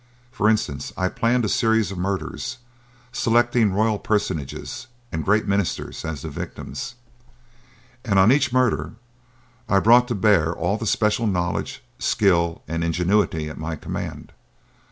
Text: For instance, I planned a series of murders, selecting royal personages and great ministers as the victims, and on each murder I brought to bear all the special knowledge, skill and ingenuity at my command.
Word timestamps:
For 0.31 0.49
instance, 0.49 0.91
I 0.97 1.09
planned 1.09 1.45
a 1.45 1.47
series 1.47 1.91
of 1.91 1.97
murders, 1.99 2.57
selecting 3.11 3.71
royal 3.71 3.99
personages 3.99 4.87
and 5.11 5.23
great 5.23 5.47
ministers 5.47 6.03
as 6.03 6.23
the 6.23 6.29
victims, 6.29 6.95
and 8.03 8.17
on 8.17 8.31
each 8.31 8.51
murder 8.51 8.93
I 9.69 9.79
brought 9.79 10.07
to 10.07 10.15
bear 10.15 10.53
all 10.53 10.77
the 10.79 10.87
special 10.87 11.27
knowledge, 11.27 11.83
skill 11.99 12.63
and 12.67 12.83
ingenuity 12.83 13.47
at 13.47 13.59
my 13.59 13.75
command. 13.75 14.31